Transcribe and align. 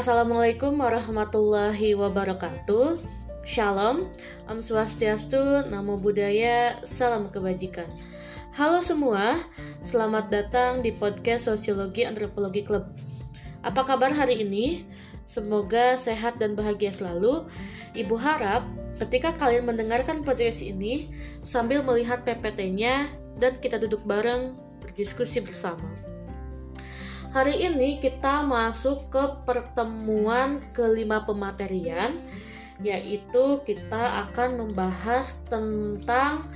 Assalamualaikum 0.00 0.80
warahmatullahi 0.80 1.92
wabarakatuh. 1.92 3.04
Shalom, 3.44 4.08
Om 4.48 4.64
Swastiastu, 4.64 5.68
Namo 5.68 6.00
Buddhaya, 6.00 6.80
Salam 6.88 7.28
Kebajikan. 7.28 7.84
Halo 8.56 8.80
semua, 8.80 9.36
selamat 9.84 10.32
datang 10.32 10.80
di 10.80 10.88
podcast 10.88 11.52
Sosiologi 11.52 12.08
Antropologi 12.08 12.64
Club. 12.64 12.88
Apa 13.60 13.84
kabar 13.84 14.08
hari 14.08 14.40
ini? 14.40 14.88
Semoga 15.28 16.00
sehat 16.00 16.40
dan 16.40 16.56
bahagia 16.56 16.96
selalu. 16.96 17.44
Ibu 17.92 18.16
harap 18.16 18.64
ketika 19.04 19.36
kalian 19.36 19.68
mendengarkan 19.68 20.24
podcast 20.24 20.64
ini 20.64 21.12
sambil 21.44 21.84
melihat 21.84 22.24
PPT-nya 22.24 23.04
dan 23.36 23.60
kita 23.60 23.76
duduk 23.76 24.00
bareng 24.08 24.56
berdiskusi 24.80 25.44
bersama. 25.44 26.09
Hari 27.30 27.62
ini 27.62 28.02
kita 28.02 28.42
masuk 28.42 29.06
ke 29.06 29.22
pertemuan 29.46 30.58
kelima 30.74 31.22
pematerian 31.22 32.18
yaitu 32.82 33.62
kita 33.62 34.26
akan 34.26 34.66
membahas 34.66 35.38
tentang 35.46 36.50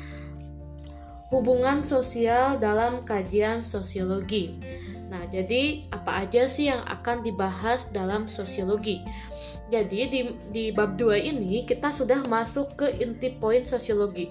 hubungan 1.31 1.87
sosial 1.87 2.59
dalam 2.59 3.07
kajian 3.07 3.63
sosiologi. 3.63 4.59
Nah, 5.15 5.23
jadi 5.31 5.87
apa 5.95 6.27
aja 6.27 6.51
sih 6.51 6.67
yang 6.67 6.83
akan 6.91 7.23
dibahas 7.23 7.87
dalam 7.95 8.27
sosiologi? 8.27 8.99
Jadi 9.71 10.01
di, 10.11 10.21
di 10.51 10.65
bab 10.75 10.99
2 10.99 11.23
ini 11.23 11.63
kita 11.71 11.95
sudah 11.95 12.27
masuk 12.27 12.75
ke 12.75 12.99
inti 12.99 13.31
poin 13.31 13.63
sosiologi. 13.63 14.27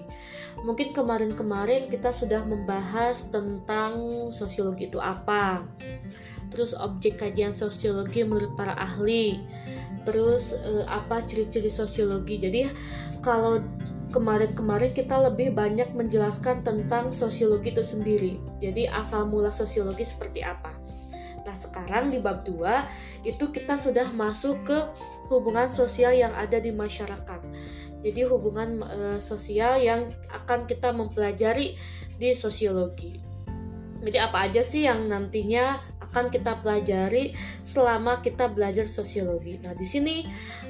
Mungkin 0.60 0.92
kemarin-kemarin 0.92 1.88
kita 1.88 2.12
sudah 2.12 2.44
membahas 2.44 3.32
tentang 3.32 4.28
sosiologi 4.28 4.92
itu 4.92 5.00
apa 5.00 5.64
terus 6.52 6.76
objek 6.76 7.20
kajian 7.20 7.52
sosiologi 7.54 8.24
menurut 8.26 8.52
para 8.58 8.74
ahli, 8.76 9.40
terus 10.04 10.52
uh, 10.54 10.84
apa 10.88 11.24
ciri-ciri 11.24 11.72
sosiologi. 11.72 12.40
Jadi 12.40 12.68
kalau 13.24 13.64
kemarin-kemarin 14.14 14.94
kita 14.94 15.18
lebih 15.18 15.50
banyak 15.56 15.90
menjelaskan 15.90 16.62
tentang 16.62 17.10
sosiologi 17.10 17.74
itu 17.74 17.82
sendiri. 17.82 18.32
Jadi 18.62 18.86
asal 18.86 19.26
mula 19.26 19.50
sosiologi 19.50 20.06
seperti 20.06 20.46
apa. 20.46 20.70
Nah, 21.44 21.52
sekarang 21.52 22.08
di 22.14 22.22
bab 22.22 22.46
2 22.46 23.26
itu 23.26 23.50
kita 23.52 23.76
sudah 23.76 24.08
masuk 24.14 24.64
ke 24.64 24.78
hubungan 25.28 25.68
sosial 25.68 26.14
yang 26.14 26.32
ada 26.32 26.56
di 26.62 26.72
masyarakat. 26.72 27.40
Jadi 28.04 28.20
hubungan 28.28 28.84
uh, 28.84 29.18
sosial 29.20 29.80
yang 29.80 30.12
akan 30.30 30.68
kita 30.68 30.92
mempelajari 30.92 31.76
di 32.20 32.30
sosiologi. 32.36 33.33
Jadi 34.04 34.18
apa 34.20 34.44
aja 34.44 34.60
sih 34.60 34.84
yang 34.84 35.08
nantinya 35.08 35.80
akan 36.12 36.30
kita 36.30 36.60
pelajari 36.60 37.34
selama 37.66 38.20
kita 38.20 38.46
belajar 38.52 38.86
sosiologi. 38.86 39.58
Nah, 39.64 39.74
di 39.74 39.82
sini 39.88 40.28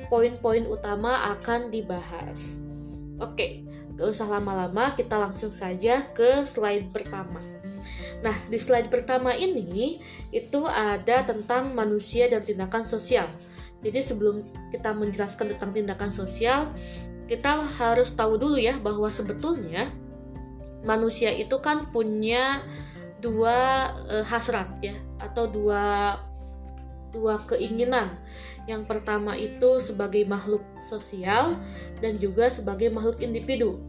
poin-poin 0.09 0.65
utama 0.65 1.35
akan 1.37 1.69
dibahas. 1.69 2.65
Oke, 3.21 3.67
gak 3.99 4.09
usah 4.09 4.31
lama-lama, 4.31 4.95
kita 4.97 5.21
langsung 5.21 5.53
saja 5.53 6.07
ke 6.17 6.49
slide 6.49 6.89
pertama. 6.95 7.43
Nah, 8.25 8.33
di 8.49 8.57
slide 8.57 8.89
pertama 8.89 9.37
ini 9.37 10.01
itu 10.33 10.65
ada 10.65 11.29
tentang 11.29 11.77
manusia 11.77 12.25
dan 12.25 12.41
tindakan 12.41 12.89
sosial. 12.89 13.29
Jadi 13.85 14.01
sebelum 14.01 14.41
kita 14.73 14.97
menjelaskan 14.97 15.53
tentang 15.55 15.77
tindakan 15.77 16.09
sosial, 16.09 16.73
kita 17.29 17.61
harus 17.77 18.17
tahu 18.17 18.41
dulu 18.41 18.57
ya 18.57 18.81
bahwa 18.81 19.13
sebetulnya 19.13 19.93
manusia 20.85 21.33
itu 21.33 21.61
kan 21.61 21.89
punya 21.93 22.65
dua 23.25 23.89
e, 24.05 24.21
hasrat 24.21 24.69
ya 24.85 24.93
atau 25.17 25.49
dua 25.49 26.15
dua 27.09 27.41
keinginan. 27.49 28.13
Yang 28.69 28.85
pertama 28.85 29.33
itu 29.39 29.81
sebagai 29.81 30.29
makhluk 30.29 30.61
sosial 30.85 31.57
dan 32.05 32.21
juga 32.21 32.53
sebagai 32.53 32.93
makhluk 32.93 33.25
individu. 33.25 33.81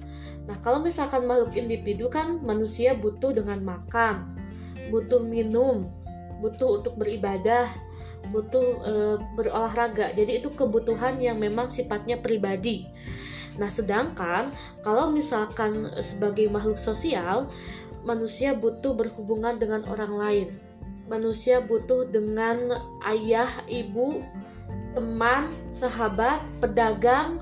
Nah, 0.45 0.55
kalau 0.61 0.79
misalkan 0.79 1.25
makhluk 1.25 1.57
individu 1.57 2.07
kan 2.07 2.39
manusia 2.39 2.93
butuh 2.93 3.33
dengan 3.33 3.59
makan, 3.65 4.37
butuh 4.93 5.19
minum, 5.19 5.89
butuh 6.39 6.79
untuk 6.79 7.01
beribadah, 7.01 7.65
butuh 8.29 8.67
e, 8.85 8.93
berolahraga. 9.33 10.13
Jadi 10.13 10.43
itu 10.43 10.53
kebutuhan 10.53 11.17
yang 11.17 11.41
memang 11.41 11.73
sifatnya 11.73 12.21
pribadi. 12.21 12.85
Nah, 13.55 13.71
sedangkan 13.71 14.51
kalau 14.83 15.09
misalkan 15.09 15.87
sebagai 16.03 16.45
makhluk 16.51 16.77
sosial, 16.77 17.47
manusia 18.05 18.53
butuh 18.53 18.93
berhubungan 18.93 19.57
dengan 19.57 19.83
orang 19.89 20.13
lain. 20.13 20.47
Manusia 21.09 21.61
butuh 21.61 22.05
dengan 22.09 22.81
ayah, 23.05 23.49
ibu, 23.65 24.21
teman, 24.93 25.51
sahabat, 25.73 26.41
pedagang, 26.61 27.41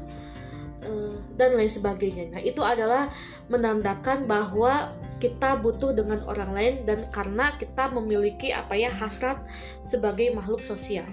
eh, 0.82 1.16
dan 1.36 1.56
lain 1.60 1.70
sebagainya. 1.70 2.34
Nah, 2.34 2.42
itu 2.42 2.60
adalah 2.64 3.12
menandakan 3.48 4.26
bahwa 4.26 4.92
kita 5.22 5.56
butuh 5.56 5.96
dengan 5.96 6.20
orang 6.28 6.52
lain 6.52 6.74
dan 6.84 7.08
karena 7.08 7.56
kita 7.56 7.88
memiliki 7.88 8.52
apa 8.52 8.76
ya 8.76 8.92
hasrat 8.92 9.40
sebagai 9.88 10.36
makhluk 10.36 10.60
sosial. 10.60 11.08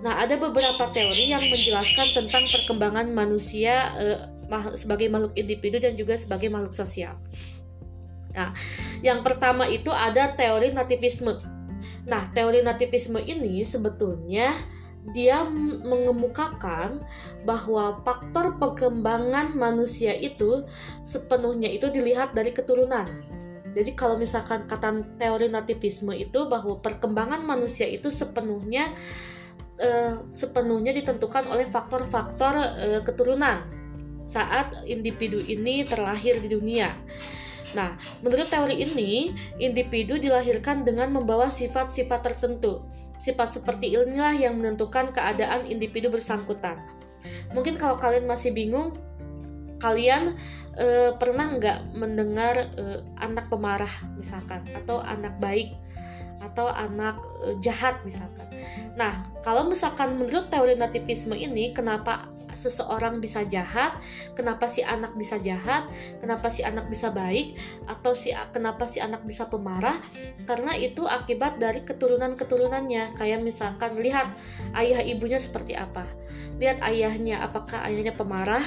Nah, 0.00 0.16
ada 0.16 0.40
beberapa 0.40 0.88
teori 0.94 1.28
yang 1.28 1.44
menjelaskan 1.44 2.08
tentang 2.16 2.48
perkembangan 2.48 3.12
manusia 3.12 3.92
eh, 4.00 4.20
sebagai 4.76 5.12
makhluk 5.12 5.36
individu 5.36 5.76
dan 5.80 5.92
juga 5.96 6.16
sebagai 6.16 6.48
makhluk 6.48 6.72
sosial. 6.72 7.16
Nah, 8.32 8.56
yang 9.04 9.20
pertama 9.20 9.68
itu 9.68 9.92
ada 9.92 10.32
teori 10.32 10.72
nativisme. 10.72 11.38
Nah, 12.08 12.28
teori 12.32 12.64
nativisme 12.64 13.20
ini 13.22 13.62
sebetulnya 13.62 14.56
dia 15.10 15.42
mengemukakan 15.82 17.02
bahwa 17.42 17.98
faktor 18.06 18.54
perkembangan 18.62 19.50
manusia 19.50 20.14
itu 20.14 20.62
sepenuhnya 21.02 21.66
itu 21.74 21.90
dilihat 21.90 22.32
dari 22.38 22.54
keturunan. 22.54 23.06
Jadi 23.72 23.90
kalau 23.96 24.20
misalkan 24.20 24.68
kata 24.68 25.16
teori 25.18 25.48
nativisme 25.50 26.14
itu 26.14 26.46
bahwa 26.46 26.78
perkembangan 26.78 27.42
manusia 27.42 27.88
itu 27.88 28.12
sepenuhnya 28.12 28.94
eh, 29.80 30.14
sepenuhnya 30.30 30.92
ditentukan 30.94 31.50
oleh 31.50 31.66
faktor-faktor 31.66 32.54
eh, 32.78 33.00
keturunan 33.02 33.64
saat 34.22 34.86
individu 34.86 35.42
ini 35.42 35.82
terlahir 35.82 36.38
di 36.38 36.48
dunia. 36.52 36.94
Nah, 37.72 37.96
menurut 38.20 38.50
teori 38.50 38.82
ini, 38.82 39.32
individu 39.56 40.18
dilahirkan 40.18 40.82
dengan 40.82 41.10
membawa 41.14 41.48
sifat-sifat 41.48 42.20
tertentu. 42.20 42.82
Sifat 43.22 43.62
seperti 43.62 43.94
inilah 43.94 44.34
yang 44.34 44.58
menentukan 44.58 45.14
keadaan 45.14 45.70
individu 45.70 46.10
bersangkutan. 46.10 46.82
Mungkin 47.54 47.78
kalau 47.78 47.96
kalian 48.02 48.26
masih 48.26 48.50
bingung, 48.50 48.98
kalian 49.78 50.34
e, 50.74 51.14
pernah 51.16 51.54
nggak 51.54 51.78
mendengar 51.94 52.74
e, 52.74 52.84
anak 53.22 53.46
pemarah 53.46 53.92
misalkan, 54.18 54.66
atau 54.74 54.98
anak 54.98 55.38
baik, 55.38 55.70
atau 56.42 56.66
anak 56.66 57.22
e, 57.46 57.62
jahat 57.62 58.02
misalkan. 58.02 58.50
Nah, 58.98 59.22
kalau 59.46 59.70
misalkan 59.70 60.18
menurut 60.18 60.50
teori 60.50 60.74
nativisme 60.74 61.38
ini, 61.38 61.70
kenapa 61.70 62.26
seseorang 62.54 63.18
bisa 63.18 63.42
jahat, 63.46 63.96
kenapa 64.36 64.68
si 64.68 64.84
anak 64.84 65.16
bisa 65.16 65.36
jahat, 65.40 65.88
kenapa 66.20 66.48
si 66.48 66.62
anak 66.62 66.88
bisa 66.88 67.10
baik, 67.10 67.56
atau 67.88 68.12
si 68.12 68.32
kenapa 68.52 68.84
si 68.86 69.02
anak 69.02 69.24
bisa 69.26 69.48
pemarah, 69.48 69.96
karena 70.44 70.76
itu 70.76 71.04
akibat 71.04 71.58
dari 71.58 71.82
keturunan-keturunannya. 71.82 73.16
Kayak 73.16 73.40
misalkan 73.42 73.98
lihat 73.98 74.32
ayah 74.76 75.00
ibunya 75.02 75.40
seperti 75.40 75.74
apa, 75.74 76.06
lihat 76.62 76.80
ayahnya 76.84 77.42
apakah 77.42 77.82
ayahnya 77.88 78.14
pemarah, 78.14 78.64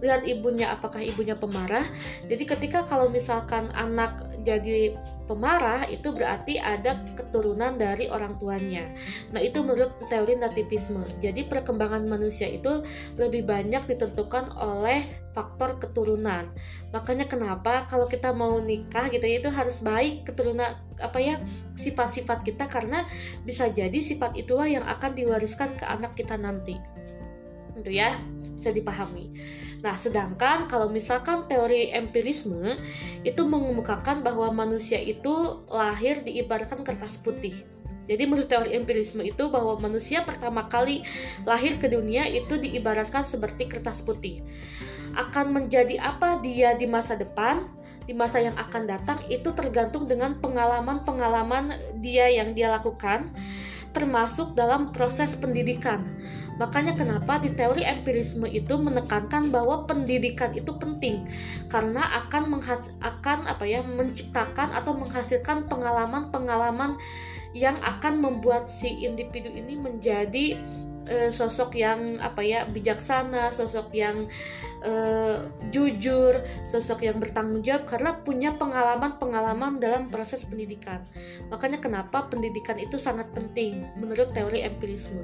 lihat 0.00 0.24
ibunya 0.24 0.72
apakah 0.72 1.04
ibunya 1.04 1.36
pemarah. 1.36 1.84
Jadi 2.26 2.44
ketika 2.48 2.88
kalau 2.88 3.12
misalkan 3.12 3.68
anak 3.76 4.24
jadi 4.42 4.96
pemarah 5.30 5.86
itu 5.86 6.10
berarti 6.10 6.58
ada 6.58 6.98
keturunan 7.14 7.78
dari 7.78 8.10
orang 8.10 8.34
tuanya. 8.42 8.90
Nah, 9.30 9.38
itu 9.38 9.62
menurut 9.62 9.94
teori 10.10 10.34
nativisme. 10.34 11.06
Jadi 11.22 11.46
perkembangan 11.46 12.02
manusia 12.10 12.50
itu 12.50 12.82
lebih 13.14 13.46
banyak 13.46 13.86
ditentukan 13.86 14.50
oleh 14.58 15.06
faktor 15.30 15.78
keturunan. 15.78 16.50
Makanya 16.90 17.30
kenapa 17.30 17.86
kalau 17.86 18.10
kita 18.10 18.34
mau 18.34 18.58
nikah 18.58 19.06
gitu 19.14 19.22
ya 19.22 19.38
itu 19.38 19.50
harus 19.54 19.86
baik 19.86 20.26
keturunan 20.26 20.74
apa 20.98 21.22
ya 21.22 21.38
sifat-sifat 21.78 22.42
kita 22.42 22.66
karena 22.66 23.06
bisa 23.46 23.70
jadi 23.70 24.02
sifat 24.02 24.34
itulah 24.34 24.66
yang 24.66 24.82
akan 24.82 25.14
diwariskan 25.14 25.78
ke 25.78 25.86
anak 25.86 26.18
kita 26.18 26.34
nanti. 26.34 26.74
Itu 27.78 27.86
ya, 27.94 28.18
bisa 28.58 28.74
dipahami. 28.74 29.30
Nah, 29.80 29.96
sedangkan 29.96 30.68
kalau 30.68 30.92
misalkan 30.92 31.48
teori 31.48 31.88
empirisme 31.92 32.76
itu 33.24 33.42
mengemukakan 33.44 34.20
bahwa 34.20 34.52
manusia 34.52 35.00
itu 35.00 35.64
lahir 35.72 36.20
diibaratkan 36.20 36.84
kertas 36.84 37.16
putih. 37.20 37.64
Jadi 38.10 38.26
menurut 38.26 38.50
teori 38.50 38.74
empirisme 38.74 39.22
itu 39.22 39.48
bahwa 39.48 39.78
manusia 39.78 40.26
pertama 40.26 40.66
kali 40.66 41.06
lahir 41.46 41.78
ke 41.78 41.86
dunia 41.86 42.26
itu 42.26 42.58
diibaratkan 42.58 43.22
seperti 43.22 43.70
kertas 43.70 44.02
putih. 44.02 44.42
Akan 45.14 45.54
menjadi 45.54 45.96
apa 46.02 46.42
dia 46.42 46.74
di 46.74 46.90
masa 46.90 47.14
depan, 47.14 47.70
di 48.04 48.12
masa 48.12 48.42
yang 48.42 48.58
akan 48.58 48.82
datang 48.90 49.18
itu 49.30 49.54
tergantung 49.54 50.10
dengan 50.10 50.36
pengalaman-pengalaman 50.42 51.78
dia 52.02 52.26
yang 52.26 52.50
dia 52.50 52.66
lakukan 52.68 53.30
termasuk 53.94 54.54
dalam 54.54 54.90
proses 54.90 55.34
pendidikan. 55.38 56.02
Makanya 56.60 56.92
kenapa 56.92 57.40
di 57.40 57.56
teori 57.56 57.80
empirisme 57.88 58.44
itu 58.44 58.76
menekankan 58.76 59.48
bahwa 59.48 59.88
pendidikan 59.88 60.52
itu 60.52 60.76
penting? 60.76 61.24
Karena 61.72 62.04
akan 62.20 62.52
menghas 62.52 62.92
akan 63.00 63.48
apa 63.48 63.64
ya 63.64 63.80
menciptakan 63.80 64.76
atau 64.76 64.92
menghasilkan 64.92 65.72
pengalaman-pengalaman 65.72 67.00
yang 67.56 67.80
akan 67.80 68.20
membuat 68.20 68.68
si 68.68 69.08
individu 69.08 69.48
ini 69.48 69.74
menjadi 69.74 70.60
uh, 71.06 71.30
sosok 71.32 71.78
yang 71.78 72.18
apa 72.20 72.42
ya 72.44 72.66
bijaksana, 72.66 73.54
sosok 73.54 73.94
yang 73.94 74.26
uh, 74.84 75.36
jujur, 75.70 76.34
sosok 76.66 77.06
yang 77.06 77.16
bertanggung 77.16 77.64
jawab 77.64 77.86
karena 77.88 78.10
punya 78.20 78.50
pengalaman-pengalaman 78.56 79.80
dalam 79.80 80.12
proses 80.12 80.44
pendidikan. 80.44 81.04
Makanya 81.48 81.78
kenapa 81.80 82.28
pendidikan 82.28 82.76
itu 82.76 82.96
sangat 83.00 83.30
penting 83.32 83.86
menurut 83.96 84.32
teori 84.32 84.64
empirisme. 84.64 85.22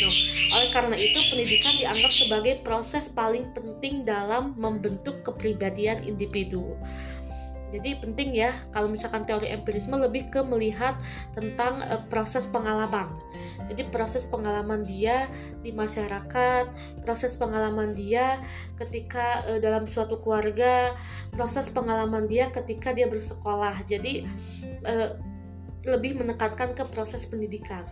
Nah, 0.00 0.14
oleh 0.56 0.70
karena 0.72 0.96
itu 0.96 1.18
pendidikan 1.28 1.74
dianggap 1.76 2.12
sebagai 2.12 2.54
proses 2.64 3.12
paling 3.12 3.52
penting 3.52 4.06
dalam 4.06 4.56
membentuk 4.56 5.20
kepribadian 5.26 6.00
individu. 6.04 6.76
Jadi 7.70 8.02
penting 8.02 8.34
ya 8.34 8.50
kalau 8.74 8.90
misalkan 8.90 9.22
teori 9.22 9.50
empirisme 9.50 9.94
lebih 9.94 10.28
ke 10.28 10.42
melihat 10.42 10.98
tentang 11.32 11.82
uh, 11.86 12.02
proses 12.10 12.50
pengalaman. 12.50 13.10
Jadi 13.70 13.86
proses 13.94 14.26
pengalaman 14.26 14.82
dia 14.82 15.30
di 15.62 15.70
masyarakat, 15.70 16.66
proses 17.06 17.38
pengalaman 17.38 17.94
dia 17.94 18.42
ketika 18.74 19.46
uh, 19.46 19.62
dalam 19.62 19.86
suatu 19.86 20.18
keluarga, 20.18 20.98
proses 21.30 21.70
pengalaman 21.70 22.26
dia 22.26 22.50
ketika 22.50 22.90
dia 22.90 23.06
bersekolah. 23.06 23.86
Jadi 23.86 24.26
uh, 24.82 25.14
lebih 25.86 26.18
menekankan 26.18 26.76
ke 26.76 26.84
proses 26.90 27.24
pendidikan. 27.24 27.86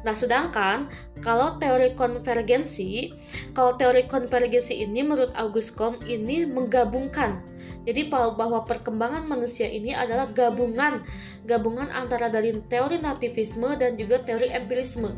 Nah, 0.00 0.16
sedangkan 0.16 0.88
kalau 1.20 1.60
teori 1.60 1.92
konvergensi, 1.92 3.12
kalau 3.52 3.76
teori 3.76 4.08
konvergensi 4.08 4.80
ini 4.80 5.04
menurut 5.04 5.32
August 5.36 5.76
Comte 5.76 6.08
ini 6.08 6.48
menggabungkan. 6.48 7.44
Jadi 7.84 8.12
bahwa 8.12 8.64
perkembangan 8.68 9.24
manusia 9.24 9.68
ini 9.68 9.96
adalah 9.96 10.28
gabungan 10.28 11.00
gabungan 11.48 11.88
antara 11.88 12.28
dari 12.28 12.52
teori 12.68 13.00
nativisme 13.00 13.72
dan 13.76 13.96
juga 13.96 14.20
teori 14.20 14.52
empirisme. 14.52 15.16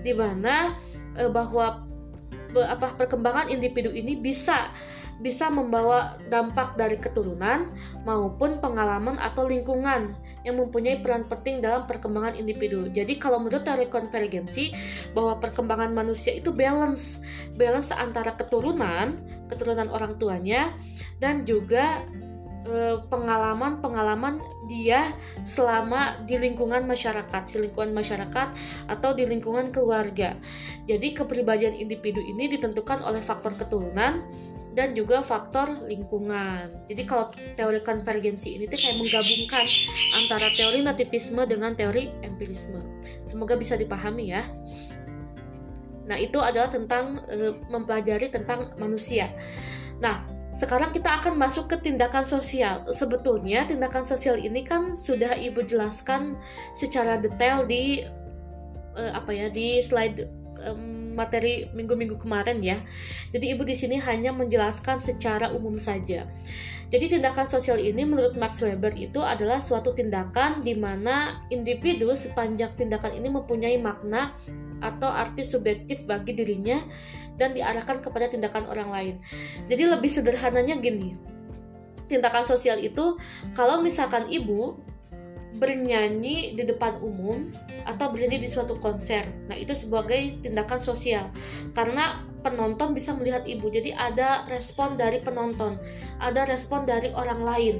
Di 0.00 0.12
mana 0.16 0.76
eh, 1.16 1.28
bahwa 1.28 1.84
apa 2.56 2.96
perkembangan 2.96 3.52
individu 3.52 3.92
ini 3.92 4.16
bisa 4.16 4.72
bisa 5.18 5.50
membawa 5.50 6.16
dampak 6.30 6.78
dari 6.78 6.96
keturunan 6.96 7.68
maupun 8.06 8.62
pengalaman 8.62 9.18
atau 9.18 9.44
lingkungan 9.44 10.14
yang 10.48 10.56
mempunyai 10.56 11.04
peran 11.04 11.28
penting 11.28 11.60
dalam 11.60 11.84
perkembangan 11.84 12.40
individu. 12.40 12.88
Jadi 12.88 13.20
kalau 13.20 13.36
menurut 13.36 13.62
teori 13.68 13.86
konvergensi 13.92 14.72
bahwa 15.12 15.36
perkembangan 15.36 15.92
manusia 15.92 16.32
itu 16.32 16.48
balance, 16.48 17.20
balance 17.60 17.92
antara 17.92 18.32
keturunan, 18.32 19.20
keturunan 19.52 19.92
orang 19.92 20.16
tuanya 20.16 20.72
dan 21.20 21.44
juga 21.44 22.00
eh, 22.64 22.96
pengalaman-pengalaman 23.12 24.40
dia 24.72 25.12
selama 25.44 26.24
di 26.24 26.40
lingkungan 26.40 26.84
masyarakat, 26.88 27.42
di 27.52 27.68
lingkungan 27.68 27.92
masyarakat 27.92 28.48
atau 28.88 29.10
di 29.12 29.28
lingkungan 29.28 29.68
keluarga. 29.68 30.36
Jadi 30.88 31.12
kepribadian 31.12 31.76
individu 31.76 32.24
ini 32.24 32.48
ditentukan 32.48 33.04
oleh 33.04 33.20
faktor 33.20 33.56
keturunan, 33.56 34.24
dan 34.78 34.94
juga 34.94 35.26
faktor 35.26 35.90
lingkungan. 35.90 36.70
Jadi 36.86 37.02
kalau 37.02 37.34
teori 37.58 37.82
konvergensi 37.82 38.54
ini 38.54 38.70
tuh 38.70 38.78
kayak 38.78 39.02
menggabungkan 39.02 39.66
antara 40.22 40.46
teori 40.54 40.78
nativisme 40.86 41.42
dengan 41.50 41.74
teori 41.74 42.14
empirisme. 42.22 42.78
Semoga 43.26 43.58
bisa 43.58 43.74
dipahami 43.74 44.30
ya. 44.30 44.46
Nah, 46.06 46.14
itu 46.14 46.38
adalah 46.38 46.70
tentang 46.70 47.26
e, 47.26 47.58
mempelajari 47.66 48.30
tentang 48.30 48.78
manusia. 48.78 49.34
Nah, 49.98 50.22
sekarang 50.54 50.94
kita 50.94 51.10
akan 51.20 51.34
masuk 51.34 51.74
ke 51.74 51.76
tindakan 51.82 52.22
sosial. 52.22 52.86
Sebetulnya 52.94 53.66
tindakan 53.66 54.06
sosial 54.06 54.38
ini 54.38 54.62
kan 54.62 54.94
sudah 54.94 55.34
Ibu 55.34 55.66
jelaskan 55.66 56.38
secara 56.78 57.18
detail 57.18 57.66
di 57.66 58.06
e, 58.94 59.02
apa 59.10 59.34
ya 59.34 59.50
di 59.50 59.82
slide 59.82 60.22
materi 61.18 61.66
minggu-minggu 61.74 62.14
kemarin 62.22 62.62
ya. 62.62 62.78
Jadi 63.34 63.50
ibu 63.50 63.66
di 63.66 63.74
sini 63.74 63.98
hanya 63.98 64.30
menjelaskan 64.30 65.02
secara 65.02 65.50
umum 65.50 65.74
saja. 65.74 66.30
Jadi 66.88 67.18
tindakan 67.18 67.44
sosial 67.44 67.76
ini 67.76 68.06
menurut 68.06 68.38
Max 68.40 68.64
Weber 68.64 68.96
itu 68.96 69.20
adalah 69.20 69.60
suatu 69.60 69.92
tindakan 69.92 70.64
di 70.64 70.72
mana 70.72 71.44
individu 71.52 72.16
sepanjang 72.16 72.72
tindakan 72.80 73.12
ini 73.12 73.28
mempunyai 73.28 73.76
makna 73.76 74.32
atau 74.80 75.12
arti 75.12 75.44
subjektif 75.44 76.08
bagi 76.08 76.32
dirinya 76.32 76.80
dan 77.36 77.52
diarahkan 77.52 78.00
kepada 78.00 78.32
tindakan 78.32 78.64
orang 78.72 78.88
lain. 78.88 79.14
Jadi 79.68 79.84
lebih 79.84 80.08
sederhananya 80.08 80.80
gini. 80.80 81.12
Tindakan 82.08 82.48
sosial 82.48 82.80
itu 82.80 83.20
kalau 83.52 83.84
misalkan 83.84 84.24
ibu 84.32 84.72
bernyanyi 85.58 86.54
di 86.54 86.62
depan 86.64 87.02
umum 87.02 87.50
atau 87.84 88.14
bernyanyi 88.14 88.46
di 88.46 88.48
suatu 88.48 88.78
konser. 88.78 89.26
Nah, 89.50 89.58
itu 89.58 89.74
sebagai 89.74 90.38
tindakan 90.40 90.80
sosial. 90.80 91.34
Karena 91.74 92.22
penonton 92.40 92.94
bisa 92.94 93.12
melihat 93.18 93.44
ibu. 93.44 93.66
Jadi 93.68 93.92
ada 93.92 94.46
respon 94.46 94.94
dari 94.94 95.20
penonton, 95.20 95.76
ada 96.22 96.46
respon 96.46 96.86
dari 96.86 97.10
orang 97.12 97.42
lain. 97.42 97.76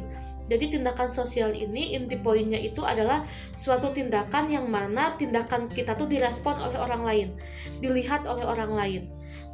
Jadi 0.48 0.80
tindakan 0.80 1.12
sosial 1.12 1.52
ini 1.52 1.92
inti 1.92 2.16
poinnya 2.16 2.56
itu 2.56 2.80
adalah 2.80 3.20
suatu 3.60 3.92
tindakan 3.92 4.48
yang 4.48 4.64
mana 4.64 5.12
tindakan 5.20 5.68
kita 5.68 5.92
tuh 5.92 6.08
direspon 6.08 6.56
oleh 6.56 6.80
orang 6.80 7.02
lain, 7.04 7.28
dilihat 7.84 8.24
oleh 8.24 8.48
orang 8.48 8.72
lain. 8.72 9.02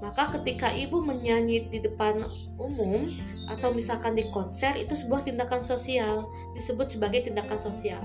Maka 0.03 0.29
ketika 0.37 0.69
ibu 0.69 1.01
menyanyi 1.01 1.71
di 1.73 1.79
depan 1.81 2.27
umum 2.61 3.15
atau 3.49 3.73
misalkan 3.73 4.13
di 4.13 4.29
konser 4.29 4.77
itu 4.77 4.93
sebuah 4.93 5.25
tindakan 5.25 5.65
sosial, 5.65 6.29
disebut 6.53 6.93
sebagai 6.93 7.25
tindakan 7.25 7.57
sosial. 7.57 8.05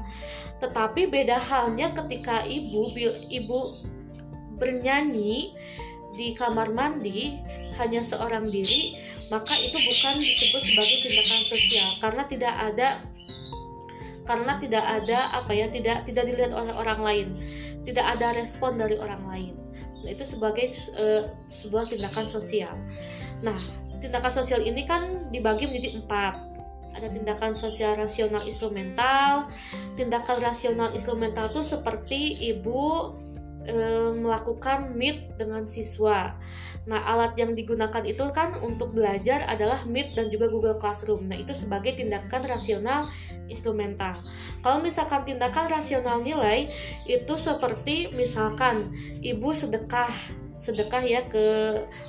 Tetapi 0.63 1.11
beda 1.11 1.35
halnya 1.35 1.91
ketika 1.91 2.47
ibu 2.47 2.93
ibu 3.27 3.59
bernyanyi 4.55 5.55
di 6.15 6.35
kamar 6.39 6.71
mandi 6.71 7.35
hanya 7.75 7.99
seorang 8.03 8.47
diri, 8.47 8.95
maka 9.27 9.55
itu 9.59 9.75
bukan 9.75 10.15
disebut 10.23 10.61
sebagai 10.71 10.97
tindakan 11.03 11.41
sosial. 11.47 11.89
Karena 11.99 12.23
tidak 12.31 12.55
ada 12.55 12.89
karena 14.23 14.61
tidak 14.61 14.85
ada 14.85 15.19
apa 15.35 15.51
ya 15.57 15.67
tidak 15.73 16.05
tidak 16.07 16.23
dilihat 16.31 16.53
oleh 16.55 16.71
orang 16.71 17.01
lain. 17.03 17.27
Tidak 17.83 18.05
ada 18.05 18.35
respon 18.35 18.77
dari 18.79 18.95
orang 18.95 19.23
lain 19.25 19.68
itu 20.05 20.23
sebagai 20.23 20.71
uh, 20.95 21.27
sebuah 21.47 21.91
tindakan 21.91 22.25
sosial. 22.29 22.71
Nah, 23.43 23.59
tindakan 23.99 24.31
sosial 24.31 24.63
ini 24.63 24.87
kan 24.87 25.31
dibagi 25.31 25.67
menjadi 25.67 25.99
empat. 25.99 26.33
Ada 26.95 27.07
tindakan 27.13 27.53
sosial 27.55 27.95
rasional 27.95 28.43
instrumental. 28.43 29.47
Tindakan 29.95 30.37
rasional 30.41 30.89
instrumental 30.95 31.51
itu 31.53 31.61
seperti 31.63 32.49
ibu 32.51 33.13
e, 33.69 34.11
melakukan 34.17 34.97
meet 34.97 35.37
dengan 35.37 35.69
siswa. 35.69 36.33
Nah, 36.89 37.05
alat 37.05 37.37
yang 37.37 37.53
digunakan 37.53 38.01
itu 38.01 38.25
kan 38.33 38.57
untuk 38.65 38.97
belajar 38.97 39.45
adalah 39.45 39.85
Meet 39.85 40.17
dan 40.17 40.33
juga 40.33 40.49
Google 40.49 40.81
Classroom. 40.81 41.29
Nah, 41.29 41.37
itu 41.37 41.53
sebagai 41.53 41.93
tindakan 41.93 42.41
rasional 42.49 43.05
instrumental. 43.45 44.17
Kalau 44.65 44.81
misalkan 44.81 45.21
tindakan 45.21 45.69
rasional 45.69 46.25
nilai 46.25 46.65
itu 47.05 47.33
seperti 47.37 48.09
misalkan 48.17 48.89
ibu 49.21 49.53
sedekah 49.53 50.09
sedekah 50.59 51.03
ya 51.05 51.21
ke 51.29 51.45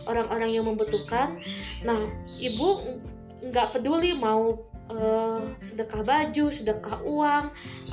orang-orang 0.08 0.50
yang 0.50 0.66
membutuhkan. 0.66 1.38
Nah, 1.86 2.08
ibu 2.40 2.98
nggak 3.40 3.76
peduli 3.76 4.16
mau 4.16 4.69
uh, 4.90 5.40
sedekah 5.62 6.02
baju, 6.02 6.46
sedekah 6.50 6.98
uang, 7.06 7.44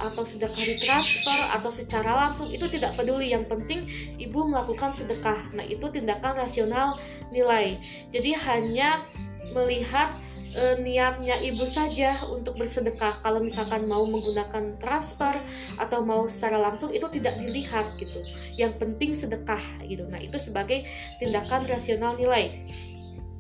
atau 0.02 0.24
sedekah 0.26 0.64
di 0.66 0.76
transfer, 0.82 1.40
atau 1.54 1.70
secara 1.70 2.28
langsung 2.28 2.50
itu 2.50 2.66
tidak 2.68 2.98
peduli. 2.98 3.30
Yang 3.30 3.46
penting 3.54 3.80
ibu 4.18 4.44
melakukan 4.50 4.92
sedekah. 4.98 5.54
Nah 5.54 5.64
itu 5.64 5.86
tindakan 5.94 6.42
rasional 6.42 6.98
nilai. 7.30 7.78
Jadi 8.10 8.34
hanya 8.34 9.06
melihat 9.54 10.12
e, 10.54 10.82
niatnya 10.82 11.40
ibu 11.40 11.64
saja 11.70 12.26
untuk 12.28 12.58
bersedekah. 12.58 13.22
Kalau 13.22 13.40
misalkan 13.40 13.86
mau 13.86 14.04
menggunakan 14.04 14.76
transfer 14.82 15.38
atau 15.78 16.04
mau 16.04 16.26
secara 16.26 16.58
langsung 16.60 16.92
itu 16.92 17.06
tidak 17.14 17.38
dilihat 17.40 17.86
gitu. 18.02 18.20
Yang 18.58 18.74
penting 18.82 19.12
sedekah 19.14 19.62
gitu. 19.86 20.04
Nah 20.10 20.20
itu 20.20 20.36
sebagai 20.42 20.84
tindakan 21.22 21.70
rasional 21.70 22.18
nilai. 22.18 22.60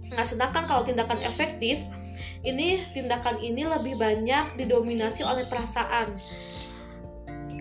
Nah 0.07 0.23
sedangkan 0.23 0.63
kalau 0.69 0.87
tindakan 0.87 1.19
efektif 1.25 1.83
ini 2.45 2.85
tindakan 2.93 3.41
ini 3.41 3.65
lebih 3.65 3.97
banyak 3.97 4.57
didominasi 4.59 5.25
oleh 5.25 5.45
perasaan. 5.49 6.17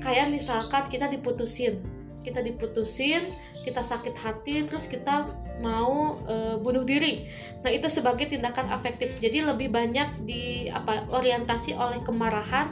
Kayak 0.01 0.33
misalkan 0.33 0.89
kita 0.93 1.09
diputusin. 1.09 1.81
Kita 2.21 2.43
diputusin 2.43 3.31
kita 3.67 3.83
sakit 3.83 4.15
hati 4.23 4.63
terus 4.63 4.87
kita 4.87 5.27
mau 5.59 6.23
e, 6.23 6.55
bunuh 6.63 6.87
diri. 6.87 7.27
Nah 7.67 7.71
itu 7.75 7.91
sebagai 7.91 8.31
tindakan 8.31 8.71
afektif. 8.71 9.19
Jadi 9.19 9.43
lebih 9.43 9.75
banyak 9.75 10.23
di 10.23 10.71
apa 10.71 11.11
orientasi 11.11 11.75
oleh 11.75 11.99
kemarahan 12.07 12.71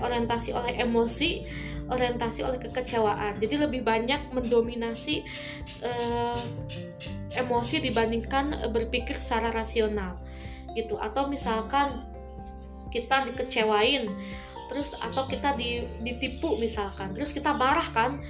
orientasi 0.00 0.56
oleh 0.56 0.80
emosi 0.80 1.30
terorientasi 1.90 2.46
oleh 2.46 2.62
kekecewaan. 2.62 3.42
Jadi 3.42 3.66
lebih 3.66 3.82
banyak 3.82 4.30
mendominasi 4.30 5.26
uh, 5.82 6.38
emosi 7.34 7.82
dibandingkan 7.82 8.54
uh, 8.62 8.70
berpikir 8.70 9.18
secara 9.18 9.50
rasional 9.50 10.14
gitu. 10.76 10.98
Atau 10.98 11.26
misalkan 11.30 12.04
kita 12.90 13.22
dikecewain 13.30 14.10
terus 14.66 14.94
atau 14.98 15.26
kita 15.26 15.58
ditipu 16.02 16.54
misalkan 16.58 17.14
terus 17.14 17.34
kita 17.34 17.54
marah 17.54 17.86
kan? 17.90 18.22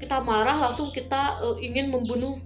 Kita 0.00 0.24
marah 0.24 0.56
langsung 0.56 0.88
kita 0.92 1.40
uh, 1.44 1.56
ingin 1.60 1.92
membunuh 1.92 2.40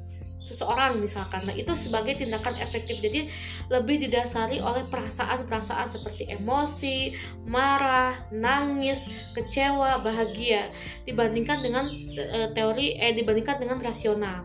seseorang 0.45 1.01
misalkan. 1.01 1.49
Nah 1.49 1.57
itu 1.57 1.73
sebagai 1.73 2.21
tindakan 2.21 2.55
efektif. 2.61 3.01
Jadi 3.01 3.33
lebih 3.73 3.97
didasari 3.97 4.61
oleh 4.61 4.85
perasaan-perasaan 4.93 5.89
seperti 5.89 6.29
emosi 6.31 7.17
marah 7.49 8.29
nangis 8.29 9.09
kecewa 9.33 10.05
bahagia 10.05 10.69
dibandingkan 11.09 11.65
dengan 11.65 11.89
uh, 11.89 12.49
teori 12.53 13.01
eh 13.01 13.17
dibandingkan 13.17 13.57
dengan 13.57 13.81
rasional 13.81 14.45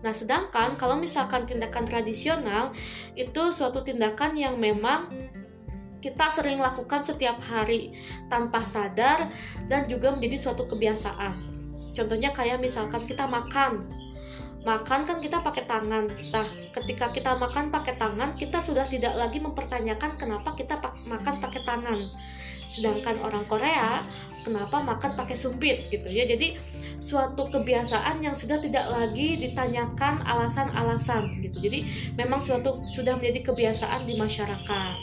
Nah, 0.00 0.16
sedangkan 0.16 0.80
kalau 0.80 0.96
misalkan 0.96 1.44
tindakan 1.44 1.84
tradisional 1.84 2.72
itu 3.12 3.52
suatu 3.52 3.84
tindakan 3.84 4.32
yang 4.36 4.56
memang 4.56 5.12
kita 6.00 6.32
sering 6.32 6.56
lakukan 6.56 7.04
setiap 7.04 7.36
hari 7.44 7.92
tanpa 8.32 8.64
sadar 8.64 9.28
dan 9.68 9.84
juga 9.84 10.16
menjadi 10.16 10.48
suatu 10.48 10.64
kebiasaan. 10.64 11.36
Contohnya 11.92 12.32
kayak 12.32 12.64
misalkan 12.64 13.04
kita 13.04 13.28
makan. 13.28 13.84
Makan 14.60 15.08
kan 15.08 15.16
kita 15.20 15.40
pakai 15.40 15.64
tangan. 15.64 16.04
Nah, 16.32 16.44
ketika 16.76 17.08
kita 17.12 17.32
makan 17.36 17.72
pakai 17.72 17.96
tangan, 17.96 18.36
kita 18.36 18.60
sudah 18.60 18.84
tidak 18.88 19.16
lagi 19.16 19.40
mempertanyakan 19.40 20.20
kenapa 20.20 20.52
kita 20.56 20.76
makan 21.08 21.40
pakai 21.40 21.60
tangan. 21.64 21.98
Sedangkan 22.70 23.18
orang 23.18 23.50
Korea, 23.50 24.06
kenapa 24.46 24.78
makan 24.78 25.18
pakai 25.18 25.34
sumpit 25.34 25.90
gitu 25.90 26.06
ya. 26.06 26.22
Jadi 26.22 26.54
suatu 27.02 27.50
kebiasaan 27.50 28.22
yang 28.22 28.38
sudah 28.38 28.62
tidak 28.62 28.86
lagi 28.86 29.42
ditanyakan 29.42 30.22
alasan-alasan 30.22 31.42
gitu. 31.42 31.58
Jadi 31.58 32.12
memang 32.14 32.38
suatu 32.38 32.78
sudah 32.86 33.18
menjadi 33.18 33.50
kebiasaan 33.50 34.06
di 34.06 34.14
masyarakat. 34.14 34.94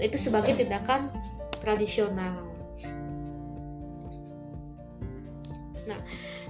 Nah, 0.00 0.04
itu 0.08 0.16
sebagai 0.16 0.56
tindakan 0.56 1.12
tradisional. 1.60 2.40
Nah, 5.84 6.00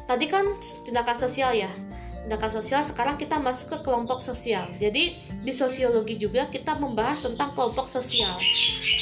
tadi 0.07 0.31
kan 0.31 0.47
tindakan 0.87 1.17
sosial 1.19 1.51
ya. 1.59 1.73
Tindakan 2.21 2.53
sosial 2.53 2.81
sekarang 2.85 3.17
kita 3.17 3.41
masuk 3.41 3.75
ke 3.75 3.79
kelompok 3.83 4.21
sosial. 4.21 4.69
Jadi 4.77 5.19
di 5.41 5.53
sosiologi 5.57 6.21
juga 6.21 6.47
kita 6.53 6.77
membahas 6.77 7.25
tentang 7.25 7.57
kelompok 7.57 7.89
sosial. 7.89 8.37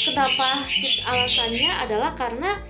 Kenapa? 0.07 0.65
Alasannya 1.11 1.71
adalah 1.83 2.15
karena 2.15 2.63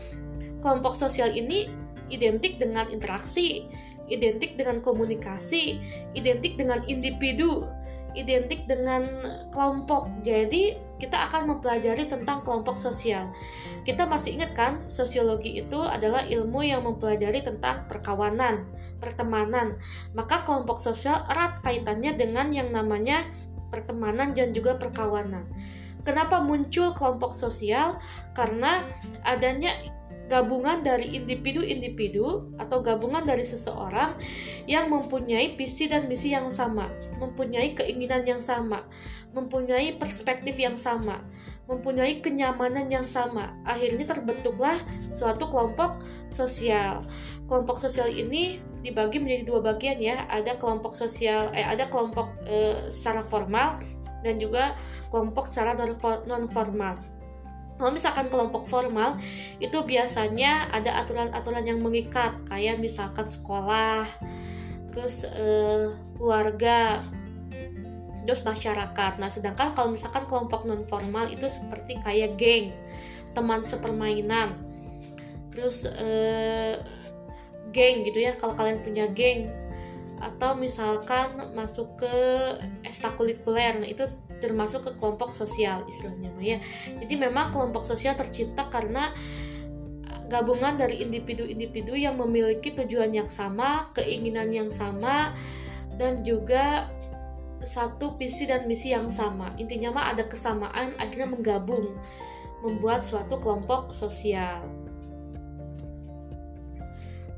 kelompok 0.65 0.99
sosial 0.99 1.31
ini 1.37 1.71
identik 2.09 2.57
dengan 2.57 2.89
interaksi, 2.89 3.69
identik 4.09 4.57
dengan 4.57 4.81
komunikasi, 4.81 5.79
identik 6.17 6.57
dengan 6.57 6.83
individu, 6.89 7.69
identik 8.17 8.65
dengan 8.65 9.05
kelompok. 9.53 10.09
Jadi, 10.25 10.88
kita 10.99 11.31
akan 11.31 11.55
mempelajari 11.55 12.11
tentang 12.11 12.43
kelompok 12.43 12.75
sosial. 12.75 13.31
Kita 13.87 14.05
masih 14.05 14.39
ingat 14.39 14.53
kan, 14.53 14.73
sosiologi 14.91 15.63
itu 15.63 15.79
adalah 15.81 16.27
ilmu 16.27 16.67
yang 16.67 16.83
mempelajari 16.85 17.47
tentang 17.47 17.87
perkawanan, 17.87 18.67
pertemanan. 18.99 19.79
Maka 20.13 20.43
kelompok 20.43 20.83
sosial 20.83 21.23
erat 21.31 21.63
kaitannya 21.63 22.19
dengan 22.19 22.51
yang 22.51 22.75
namanya 22.75 23.25
pertemanan 23.71 24.35
dan 24.35 24.51
juga 24.51 24.77
perkawanan. 24.77 25.47
Kenapa 26.03 26.41
muncul 26.41 26.97
kelompok 26.97 27.37
sosial? 27.37 28.01
Karena 28.33 28.81
adanya 29.23 29.77
gabungan 30.29 30.85
dari 30.85 31.17
individu-individu 31.17 32.55
atau 32.61 32.85
gabungan 32.85 33.25
dari 33.25 33.43
seseorang 33.43 34.21
yang 34.69 34.93
mempunyai 34.93 35.57
visi 35.57 35.89
dan 35.89 36.07
misi 36.07 36.37
yang 36.37 36.53
sama, 36.53 36.93
mempunyai 37.17 37.73
keinginan 37.73 38.29
yang 38.29 38.39
sama, 38.39 38.85
mempunyai 39.33 39.97
perspektif 39.97 40.61
yang 40.61 40.77
sama, 40.77 41.25
mempunyai 41.65 42.21
kenyamanan 42.21 42.93
yang 42.93 43.09
sama. 43.09 43.57
Akhirnya 43.65 44.05
terbentuklah 44.05 44.77
suatu 45.17 45.49
kelompok 45.49 46.05
sosial. 46.29 47.09
Kelompok 47.49 47.81
sosial 47.81 48.13
ini 48.13 48.61
dibagi 48.85 49.17
menjadi 49.19 49.49
dua 49.49 49.61
bagian 49.65 49.97
ya. 49.97 50.29
Ada 50.29 50.61
kelompok 50.61 50.93
sosial 50.93 51.49
eh 51.57 51.65
ada 51.65 51.89
kelompok 51.89 52.37
eh, 52.45 52.93
secara 52.93 53.25
formal 53.25 53.81
dan 54.21 54.37
juga 54.37 54.77
kelompok 55.09 55.49
secara 55.49 55.73
non 56.29 56.51
formal 56.53 57.08
kalau 57.79 57.95
misalkan 57.95 58.27
kelompok 58.27 58.67
formal 58.67 59.15
itu 59.63 59.79
biasanya 59.87 60.67
ada 60.75 60.99
aturan-aturan 60.99 61.63
yang 61.63 61.79
mengikat. 61.79 62.35
Kayak 62.51 62.83
misalkan 62.83 63.31
sekolah 63.31 64.05
terus 64.91 65.23
eh, 65.23 65.95
keluarga 66.19 67.07
terus 68.27 68.43
masyarakat. 68.45 69.13
Nah 69.23 69.31
sedangkan 69.31 69.73
kalau 69.73 69.95
misalkan 69.95 70.27
kelompok 70.27 70.67
non 70.67 70.85
formal 70.91 71.31
itu 71.31 71.47
seperti 71.47 72.03
kayak 72.03 72.35
geng 72.37 72.75
teman 73.33 73.63
sepermainan. 73.63 74.59
Terus 75.55 75.87
eh, 75.87 76.83
geng 77.71 78.03
gitu 78.05 78.19
ya 78.19 78.35
kalau 78.37 78.59
kalian 78.59 78.83
punya 78.83 79.07
geng. 79.15 79.49
Atau 80.19 80.59
misalkan 80.59 81.55
masuk 81.55 82.03
ke 82.03 82.15
ekstrakurikuler. 82.83 83.79
Nah 83.79 83.87
itu 83.87 84.03
termasuk 84.39 84.87
ke 84.87 84.93
kelompok 84.99 85.35
sosial 85.35 85.85
istilahnya 85.87 86.31
ya. 86.41 86.59
Jadi 86.99 87.15
memang 87.19 87.51
kelompok 87.51 87.83
sosial 87.83 88.15
tercipta 88.15 88.71
karena 88.71 89.13
gabungan 90.29 90.77
dari 90.77 91.01
individu-individu 91.03 91.97
yang 91.97 92.21
memiliki 92.21 92.77
tujuan 92.77 93.11
yang 93.17 93.33
sama, 93.33 93.89
keinginan 93.97 94.53
yang 94.53 94.69
sama, 94.69 95.33
dan 95.97 96.21
juga 96.21 96.87
satu 97.65 98.15
visi 98.21 98.45
dan 98.47 98.69
misi 98.69 98.93
yang 98.93 99.09
sama. 99.09 99.57
Intinya 99.57 99.91
mah 99.91 100.15
ada 100.15 100.29
kesamaan, 100.29 100.95
akhirnya 101.01 101.33
menggabung, 101.33 101.97
membuat 102.63 103.03
suatu 103.09 103.41
kelompok 103.41 103.97
sosial. 103.97 104.63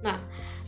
Nah, 0.02 0.18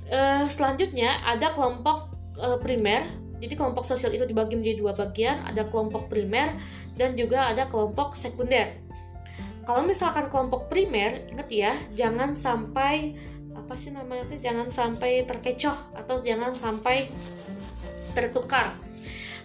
eh, 0.09 0.47
selanjutnya 0.47 1.21
ada 1.27 1.53
kelompok 1.53 2.13
eh, 2.39 2.59
primer 2.63 3.03
jadi 3.43 3.59
kelompok 3.59 3.83
sosial 3.83 4.15
itu 4.15 4.23
dibagi 4.23 4.55
menjadi 4.55 4.79
dua 4.79 4.95
bagian, 4.95 5.43
ada 5.43 5.67
kelompok 5.67 6.07
primer 6.07 6.55
dan 6.95 7.19
juga 7.19 7.51
ada 7.51 7.67
kelompok 7.67 8.15
sekunder. 8.15 8.79
Kalau 9.67 9.83
misalkan 9.83 10.31
kelompok 10.31 10.71
primer, 10.71 11.27
ingat 11.27 11.51
ya, 11.51 11.75
jangan 11.99 12.39
sampai 12.39 13.19
apa 13.53 13.75
sih 13.75 13.91
namanya 13.91 14.31
itu 14.31 14.47
jangan 14.47 14.71
sampai 14.71 15.27
terkecoh 15.27 15.75
atau 15.99 16.15
jangan 16.23 16.55
sampai 16.55 17.11
tertukar. 18.15 18.79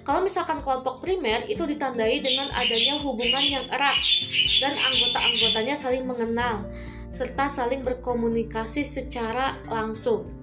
Kalau 0.05 0.23
misalkan 0.23 0.61
kelompok 0.61 1.01
primer 1.01 1.43
itu 1.49 1.65
ditandai 1.65 2.21
dengan 2.21 2.53
adanya 2.53 3.01
hubungan 3.01 3.43
yang 3.43 3.65
erat 3.67 3.97
dan 4.61 4.77
anggota-anggotanya 4.77 5.75
saling 5.75 6.05
mengenal 6.05 6.63
serta 7.11 7.49
saling 7.49 7.81
berkomunikasi 7.81 8.85
secara 8.85 9.57
langsung. 9.65 10.36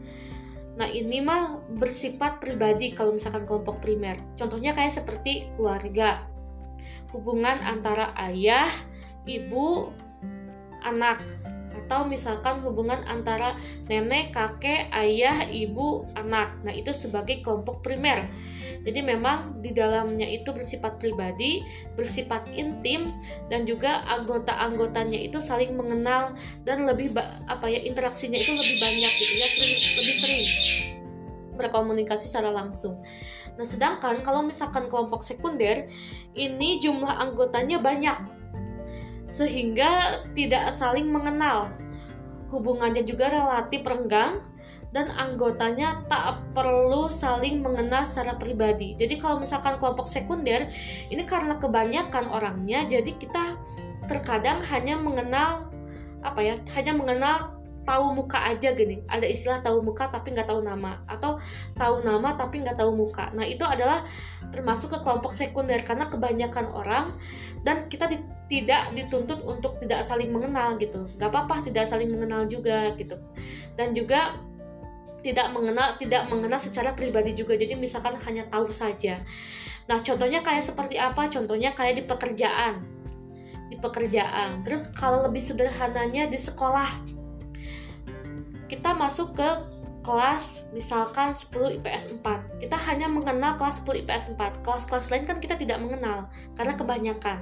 Nah 0.74 0.90
ini 0.90 1.22
mah 1.22 1.62
bersifat 1.70 2.42
pribadi 2.42 2.90
kalau 2.94 3.14
misalkan 3.14 3.46
kelompok 3.46 3.78
primer. 3.78 4.18
Contohnya 4.34 4.74
kayak 4.74 4.94
seperti 4.94 5.50
keluarga. 5.54 6.26
Hubungan 7.14 7.62
antara 7.62 8.10
ayah, 8.18 8.70
ibu, 9.22 9.94
anak. 10.82 11.22
Atau 11.74 12.06
misalkan 12.06 12.62
hubungan 12.62 13.02
antara 13.04 13.58
nenek, 13.90 14.30
kakek, 14.30 14.88
ayah, 14.94 15.44
ibu, 15.50 16.06
anak. 16.14 16.54
Nah 16.62 16.72
itu 16.72 16.94
sebagai 16.94 17.42
kelompok 17.42 17.82
primer. 17.82 18.30
Jadi 18.84 19.00
memang 19.00 19.64
di 19.64 19.72
dalamnya 19.72 20.28
itu 20.28 20.52
bersifat 20.52 21.00
pribadi, 21.00 21.64
bersifat 21.96 22.48
intim 22.52 23.12
dan 23.48 23.64
juga 23.64 24.04
anggota-anggotanya 24.08 25.20
itu 25.20 25.40
saling 25.40 25.72
mengenal 25.72 26.36
dan 26.68 26.84
lebih 26.84 27.16
apa 27.48 27.64
ya 27.68 27.80
interaksinya 27.80 28.36
itu 28.36 28.52
lebih 28.52 28.76
banyak 28.80 29.12
gitu 29.20 29.34
ya, 29.40 29.48
sering, 29.48 29.76
lebih 29.76 30.16
sering 30.20 30.44
berkomunikasi 31.56 32.28
secara 32.28 32.50
langsung. 32.50 33.00
Nah, 33.54 33.62
sedangkan 33.62 34.20
kalau 34.26 34.42
misalkan 34.42 34.90
kelompok 34.90 35.22
sekunder 35.22 35.86
ini 36.34 36.82
jumlah 36.82 37.22
anggotanya 37.22 37.78
banyak 37.78 38.33
sehingga 39.28 40.22
tidak 40.32 40.72
saling 40.74 41.10
mengenal. 41.10 41.70
Hubungannya 42.52 43.02
juga 43.02 43.32
relatif 43.32 43.82
renggang 43.82 44.44
dan 44.94 45.10
anggotanya 45.10 46.06
tak 46.06 46.38
perlu 46.54 47.10
saling 47.10 47.58
mengenal 47.58 48.06
secara 48.06 48.38
pribadi. 48.38 48.94
Jadi 48.94 49.18
kalau 49.18 49.42
misalkan 49.42 49.82
kelompok 49.82 50.06
sekunder 50.06 50.70
ini 51.10 51.26
karena 51.26 51.58
kebanyakan 51.58 52.30
orangnya, 52.30 52.86
jadi 52.86 53.10
kita 53.18 53.58
terkadang 54.06 54.62
hanya 54.70 54.94
mengenal 54.94 55.66
apa 56.22 56.40
ya, 56.40 56.54
hanya 56.78 56.94
mengenal 56.94 57.53
tahu 57.84 58.16
muka 58.16 58.40
aja 58.50 58.72
gini. 58.72 59.04
Ada 59.06 59.28
istilah 59.28 59.60
tahu 59.60 59.84
muka 59.84 60.08
tapi 60.08 60.32
nggak 60.32 60.48
tahu 60.48 60.60
nama. 60.64 61.04
Atau 61.06 61.38
tahu 61.76 62.02
nama 62.02 62.34
tapi 62.34 62.64
nggak 62.64 62.80
tahu 62.80 62.92
muka. 62.96 63.30
Nah 63.36 63.44
itu 63.44 63.62
adalah 63.62 64.02
termasuk 64.50 64.92
ke 64.92 64.98
kelompok 65.04 65.32
sekunder 65.36 65.80
karena 65.84 66.08
kebanyakan 66.08 66.66
orang 66.72 67.14
dan 67.64 67.88
kita 67.88 68.08
di, 68.08 68.20
tidak 68.48 68.92
dituntut 68.92 69.40
untuk 69.44 69.80
tidak 69.80 70.04
saling 70.04 70.28
mengenal 70.28 70.76
gitu. 70.76 71.08
Nggak 71.16 71.30
apa-apa 71.32 71.64
tidak 71.64 71.88
saling 71.88 72.12
mengenal 72.12 72.44
juga 72.44 72.92
gitu. 72.96 73.16
Dan 73.76 73.96
juga 73.96 74.36
tidak 75.24 75.56
mengenal 75.56 75.96
tidak 75.96 76.28
mengenal 76.28 76.60
secara 76.60 76.92
pribadi 76.92 77.32
juga. 77.32 77.56
Jadi 77.56 77.72
misalkan 77.80 78.20
hanya 78.28 78.44
tahu 78.44 78.68
saja. 78.68 79.24
Nah 79.88 80.04
contohnya 80.04 80.44
kayak 80.44 80.64
seperti 80.64 81.00
apa? 81.00 81.32
Contohnya 81.32 81.72
kayak 81.72 82.00
di 82.00 82.04
pekerjaan. 82.04 82.84
Di 83.72 83.76
pekerjaan. 83.80 84.60
Terus 84.60 84.92
kalau 84.92 85.24
lebih 85.24 85.40
sederhananya 85.40 86.28
di 86.28 86.36
sekolah 86.36 87.13
kita 88.68 88.97
masuk 88.97 89.37
ke 89.37 89.49
kelas 90.04 90.68
misalkan 90.76 91.33
10 91.33 91.80
IPS 91.80 92.12
4 92.21 92.61
kita 92.61 92.76
hanya 92.76 93.09
mengenal 93.09 93.56
kelas 93.56 93.80
10 93.80 94.04
IPS 94.04 94.37
4 94.37 94.61
kelas-kelas 94.61 95.09
lain 95.09 95.25
kan 95.25 95.40
kita 95.40 95.56
tidak 95.56 95.80
mengenal 95.80 96.28
karena 96.54 96.76
kebanyakan. 96.76 97.40